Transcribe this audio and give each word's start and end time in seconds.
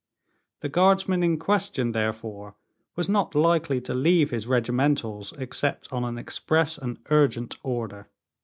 The 0.61 0.67
guardsman 0.69 1.21
in 1.21 1.37
question, 1.37 1.91
therefore, 1.91 2.55
was 2.95 3.07
not 3.07 3.35
likely 3.35 3.79
to 3.81 3.93
leave 3.93 4.31
his 4.31 4.47
regimentals, 4.47 5.31
except 5.37 5.87
on 5.93 6.03
an 6.05 6.17
express 6.17 6.79
and 6.79 6.97
urgent 7.11 7.57
order. 7.61 8.07